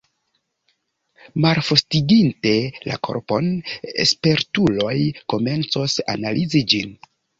Malfrostiginte 1.45 2.53
la 2.87 2.97
korpon, 3.09 3.51
spertuloj 4.13 4.97
komencos 5.35 6.01
analizi 6.17 6.65
ĝin. 6.75 6.99